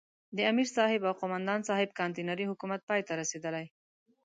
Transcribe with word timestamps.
د 0.37 0.39
امرصاحب 0.51 1.01
او 1.09 1.13
قوماندان 1.21 1.59
صاحب 1.69 1.89
کانتينري 1.99 2.45
حکومت 2.51 2.81
پای 2.89 3.01
ته 3.07 3.13
رسېدلی. 3.21 3.65